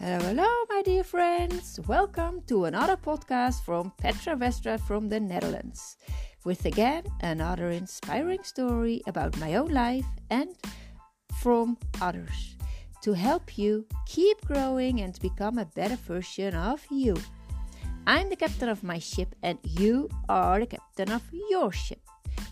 [0.00, 1.80] Hello, hello, my dear friends.
[1.88, 5.96] Welcome to another podcast from Petra Westra from the Netherlands.
[6.44, 10.50] With again another inspiring story about my own life and
[11.42, 12.54] from others
[13.02, 17.16] to help you keep growing and become a better version of you.
[18.06, 22.06] I'm the captain of my ship, and you are the captain of your ship.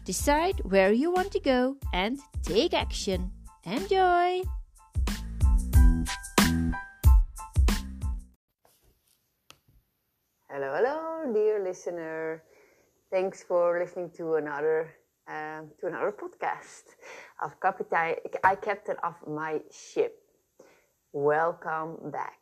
[0.05, 3.31] Decide where you want to go and take action.
[3.63, 4.43] Enjoy!
[10.59, 12.43] Hello, hello, dear listener.
[13.11, 14.95] Thanks for listening to another
[15.29, 16.97] um, to another podcast
[17.45, 20.17] of Kapitein, I captain of my ship.
[21.13, 22.41] Welcome back.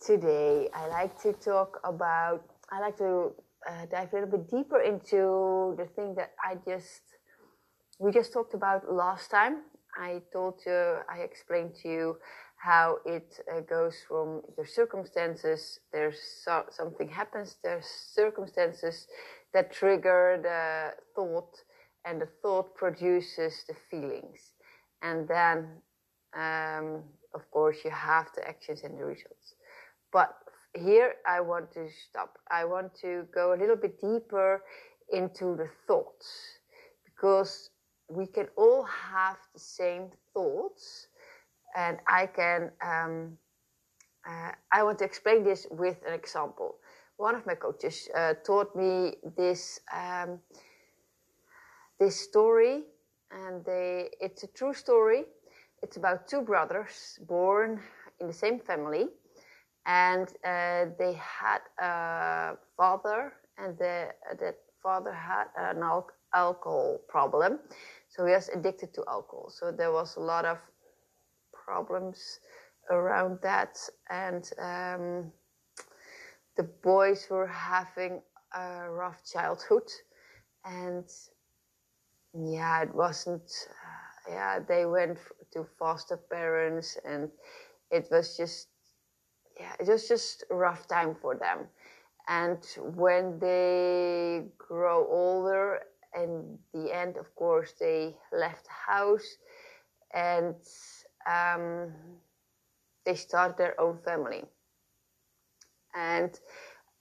[0.00, 2.40] Today, I like to talk about.
[2.72, 3.34] I like to
[3.68, 7.02] uh, dive a little bit deeper into the thing that I just
[7.98, 9.64] we just talked about last time.
[9.94, 12.16] I told you, I explained to you
[12.64, 15.80] how it uh, goes from the circumstances.
[15.92, 17.56] There's so, something happens.
[17.62, 19.06] There's circumstances
[19.52, 21.54] that trigger the thought,
[22.06, 24.54] and the thought produces the feelings,
[25.02, 25.68] and then,
[26.34, 27.02] um,
[27.34, 29.56] of course, you have the actions and the results.
[30.10, 30.34] But
[30.74, 32.38] here, I want to stop.
[32.50, 34.62] I want to go a little bit deeper
[35.12, 36.28] into the thoughts
[37.04, 37.70] because
[38.08, 41.08] we can all have the same thoughts
[41.74, 43.38] and I can, um,
[44.28, 46.76] uh, I want to explain this with an example.
[47.16, 50.40] One of my coaches uh, taught me this, um,
[51.98, 52.82] this story,
[53.30, 55.24] and they, it's a true story.
[55.82, 57.80] It's about two brothers born
[58.20, 59.08] in the same family,
[59.86, 64.08] and uh, they had a father, and the,
[64.40, 67.58] that father had an al- alcohol problem.
[68.08, 69.50] So he was addicted to alcohol.
[69.50, 70.58] So there was a lot of
[71.64, 72.40] problems
[72.90, 73.78] around that,
[74.10, 75.32] and um,
[76.56, 78.20] the boys were having
[78.54, 79.90] a rough childhood,
[80.64, 81.04] and
[82.34, 83.50] yeah, it wasn't.
[83.70, 85.18] Uh, yeah, they went
[85.52, 87.28] to foster parents, and
[87.90, 88.68] it was just,
[89.60, 91.66] yeah, it was just a rough time for them.
[92.26, 92.64] And
[92.96, 95.80] when they grow older,
[96.14, 99.36] and the end, of course, they left the house,
[100.14, 100.54] and
[101.26, 101.92] um,
[103.04, 104.44] they start their own family.
[105.94, 106.38] And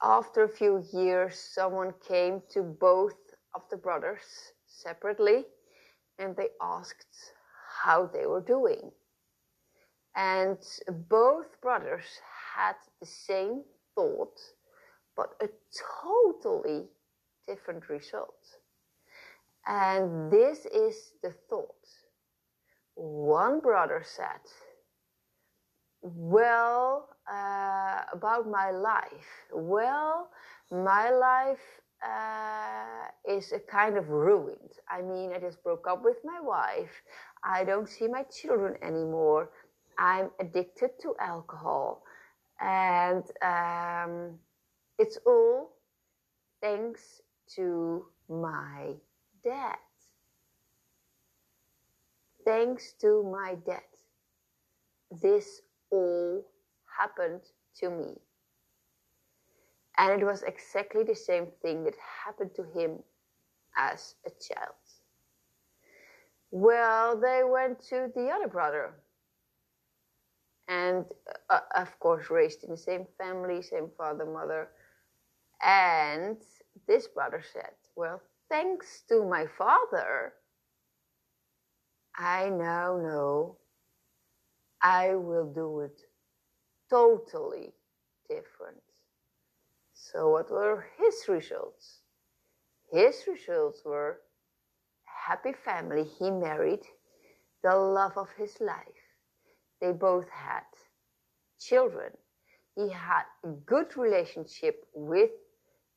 [0.01, 3.15] after a few years, someone came to both
[3.55, 5.45] of the brothers separately
[6.19, 7.33] and they asked
[7.83, 8.91] how they were doing.
[10.15, 10.57] And
[11.09, 12.05] both brothers
[12.55, 13.63] had the same
[13.95, 14.39] thought,
[15.15, 15.49] but a
[16.03, 16.87] totally
[17.47, 18.57] different result.
[19.65, 21.87] And this is the thought
[22.95, 24.41] one brother said,
[26.01, 29.27] Well, uh, about my life.
[29.53, 30.29] Well,
[30.71, 34.73] my life uh, is a kind of ruined.
[34.89, 36.91] I mean, I just broke up with my wife.
[37.43, 39.49] I don't see my children anymore.
[39.97, 42.03] I'm addicted to alcohol.
[42.59, 44.39] And um,
[44.99, 45.77] it's all
[46.61, 47.21] thanks
[47.55, 48.93] to my
[49.43, 49.77] dad
[52.45, 53.81] thanks to my dad,
[55.21, 55.61] this
[55.91, 56.43] all
[56.97, 57.41] happened
[57.79, 58.15] to me.
[59.97, 61.95] And it was exactly the same thing that
[62.25, 62.99] happened to him
[63.77, 64.75] as a child.
[66.51, 68.93] Well, they went to the other brother.
[70.67, 71.05] And
[71.49, 74.69] uh, of course, raised in the same family, same father, mother.
[75.61, 76.37] And
[76.87, 80.33] this brother said, Well, thanks to my father,
[82.17, 83.57] I now know
[84.81, 86.01] I will do it
[86.89, 87.73] totally
[88.29, 88.83] different.
[89.93, 92.01] So, what were his results?
[92.91, 94.21] His results were
[95.05, 96.03] happy family.
[96.03, 96.85] He married
[97.63, 99.03] the love of his life.
[99.81, 100.63] They both had
[101.59, 102.11] children.
[102.75, 105.31] He had a good relationship with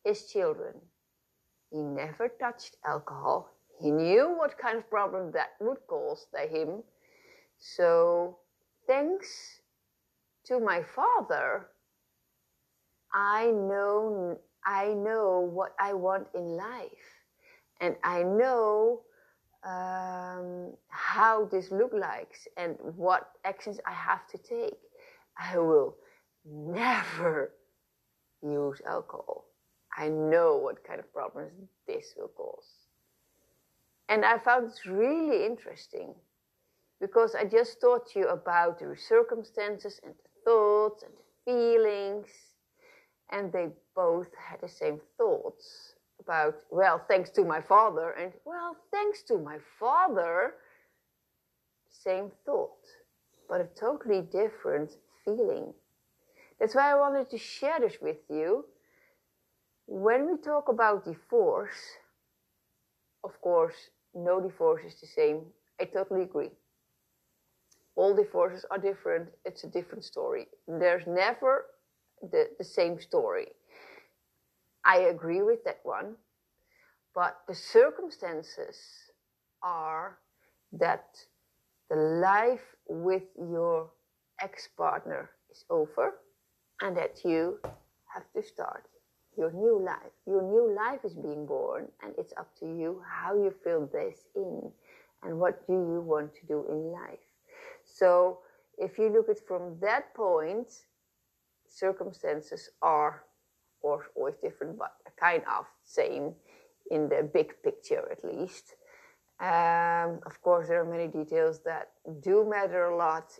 [0.04, 0.74] his children.
[1.70, 3.55] He never touched alcohol.
[3.80, 6.82] He knew what kind of problem that would cause to him.
[7.58, 8.38] So,
[8.86, 9.60] thanks
[10.46, 11.68] to my father,
[13.12, 17.06] I know I know what I want in life,
[17.80, 19.02] and I know
[19.64, 24.78] um, how this look like and what actions I have to take.
[25.38, 25.96] I will
[26.44, 27.52] never
[28.42, 29.44] use alcohol.
[29.96, 31.52] I know what kind of problems
[31.86, 32.85] this will cause.
[34.08, 36.14] And I found it really interesting
[37.00, 42.28] because I just taught you about the circumstances and the thoughts and the feelings,
[43.30, 48.76] and they both had the same thoughts about, well, thanks to my father, and well,
[48.92, 50.54] thanks to my father,
[51.90, 52.86] same thought,
[53.48, 55.74] but a totally different feeling.
[56.58, 58.64] That's why I wanted to share this with you.
[59.86, 61.98] When we talk about divorce,
[63.22, 65.42] of course, no divorce is the same.
[65.80, 66.50] I totally agree.
[67.94, 69.28] All divorces are different.
[69.44, 70.48] It's a different story.
[70.66, 71.66] There's never
[72.22, 73.48] the, the same story.
[74.84, 76.16] I agree with that one.
[77.14, 78.76] But the circumstances
[79.62, 80.18] are
[80.72, 81.16] that
[81.88, 83.90] the life with your
[84.40, 86.18] ex partner is over
[86.82, 87.58] and that you
[88.12, 88.84] have to start
[89.36, 90.12] your new life.
[90.26, 94.26] Your new life is being born, and it's up to you how you fill this
[94.34, 94.70] in
[95.22, 97.26] and what do you want to do in life.
[97.84, 98.40] So,
[98.78, 100.70] if you look at from that point,
[101.68, 103.24] circumstances are,
[103.80, 106.34] or always different, but kind of same
[106.90, 108.74] in the big picture at least.
[109.40, 111.90] Um, of course, there are many details that
[112.20, 113.32] do matter a lot.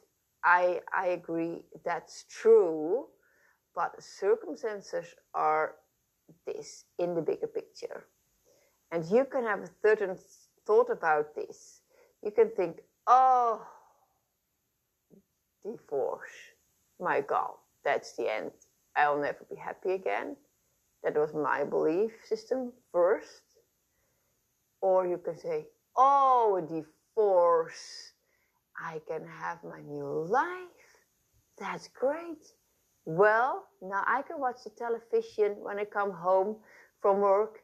[0.45, 3.07] I I agree that's true,
[3.75, 5.77] but circumstances are
[6.47, 8.07] this in the bigger picture.
[8.93, 10.17] And you can have a certain
[10.67, 11.81] thought about this.
[12.23, 13.67] You can think, oh,
[15.65, 16.31] divorce.
[17.01, 18.53] My God, that's the end.
[18.97, 20.37] I'll never be happy again.
[21.03, 23.43] That was my belief system first.
[24.81, 28.13] Or you can say, oh, a divorce.
[28.79, 30.69] I can have my new life.
[31.59, 32.45] That's great.
[33.07, 36.57] Well, now I can watch the television when I come home
[37.01, 37.61] from work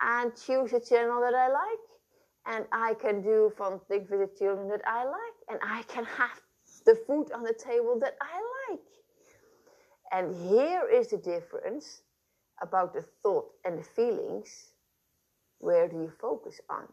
[0.00, 1.84] and choose a channel that I like.
[2.46, 5.36] And I can do fun things with the children that I like.
[5.50, 6.40] And I can have
[6.86, 8.80] the food on the table that I like.
[10.10, 12.00] And here is the difference
[12.62, 14.70] about the thought and the feelings.
[15.58, 16.86] Where do you focus on?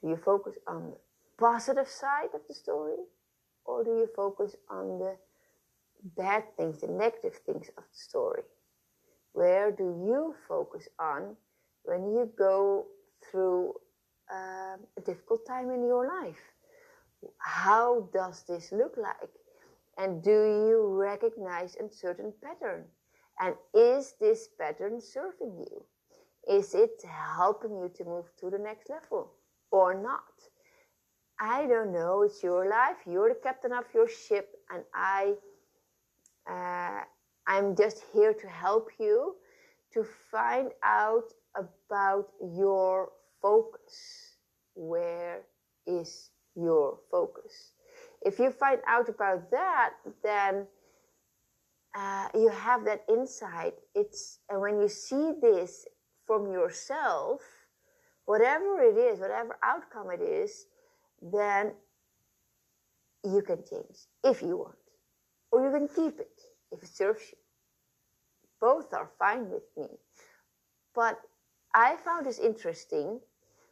[0.00, 0.96] Do you focus on the
[1.36, 3.02] positive side of the story?
[3.64, 5.16] Or do you focus on the
[6.16, 8.42] bad things, the negative things of the story?
[9.32, 11.36] Where do you focus on
[11.84, 12.86] when you go
[13.30, 13.74] through
[14.32, 16.40] um, a difficult time in your life?
[17.38, 19.30] How does this look like?
[19.96, 22.84] And do you recognize a certain pattern?
[23.40, 25.84] And is this pattern serving you?
[26.48, 29.32] Is it helping you to move to the next level
[29.70, 30.32] or not?
[31.40, 32.22] I don't know.
[32.22, 32.96] It's your life.
[33.06, 35.34] You're the captain of your ship, and I
[36.48, 37.00] uh,
[37.46, 39.36] I'm just here to help you
[39.92, 43.10] to find out about your
[43.40, 44.36] focus.
[44.74, 45.42] Where
[45.86, 47.72] is your focus?
[48.22, 50.66] If you find out about that, then
[51.94, 53.74] uh, you have that insight.
[53.94, 55.86] It's and when you see this
[56.26, 57.40] from yourself,
[58.26, 60.66] whatever it is, whatever outcome it is,
[61.22, 61.72] then
[63.24, 64.76] you can change if you want,
[65.50, 66.40] or you can keep it
[66.72, 67.38] if it serves you.
[68.60, 69.88] Both are fine with me.
[70.94, 71.20] But
[71.74, 73.20] I found this interesting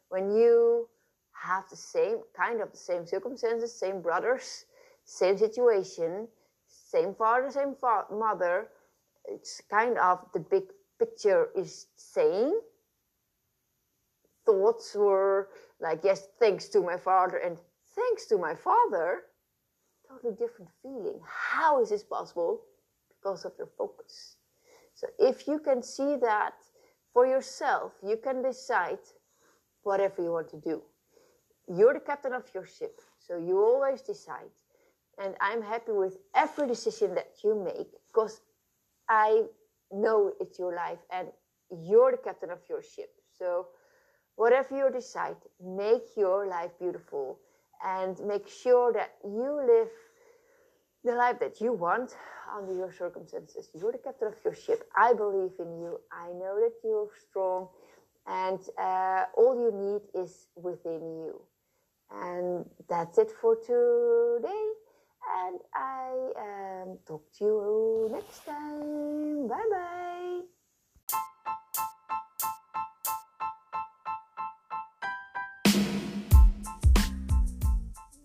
[0.09, 0.89] when you
[1.33, 4.65] have the same kind of the same circumstances, same brothers,
[5.05, 6.27] same situation,
[6.67, 8.69] same father, same fa- mother.
[9.25, 10.63] It's kind of the big
[10.99, 12.53] picture is same.
[14.45, 17.57] Thoughts were like, yes, thanks to my father, and
[17.95, 19.23] thanks to my father.
[20.09, 21.19] Totally different feeling.
[21.25, 22.61] How is this possible?
[23.27, 24.37] because of your focus.
[24.93, 26.53] So if you can see that
[27.13, 28.99] for yourself, you can decide
[29.83, 30.81] whatever you want to do.
[31.67, 34.55] You're the captain of your ship, so you always decide.
[35.21, 38.41] And I'm happy with every decision that you make because
[39.09, 39.45] I
[39.91, 41.27] know it's your life and
[41.83, 43.09] you're the captain of your ship.
[43.37, 43.67] So
[44.35, 47.39] whatever you decide, make your life beautiful
[47.85, 49.89] and make sure that you live
[51.03, 52.15] the life that you want
[52.55, 53.69] under your circumstances.
[53.73, 54.83] You're the captain of your ship.
[54.95, 55.99] I believe in you.
[56.11, 57.69] I know that you're strong,
[58.25, 61.41] and uh, all you need is within you.
[62.11, 64.67] And that's it for today.
[65.45, 69.47] And I um, talk to you next time.
[69.47, 70.56] Bye bye.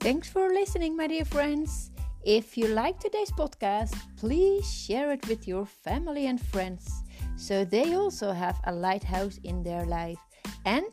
[0.02, 1.92] Thanks for listening, my dear friends.
[2.25, 6.90] If you like today's podcast, please share it with your family and friends
[7.37, 10.18] so they also have a lighthouse in their life.
[10.64, 10.90] And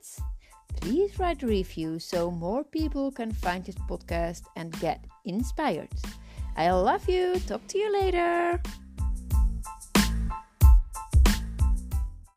[0.80, 5.90] please write a review so more people can find this podcast and get inspired.
[6.56, 7.40] I love you.
[7.48, 8.62] Talk to you later.